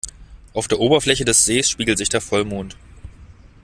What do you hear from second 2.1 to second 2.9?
Vollmond.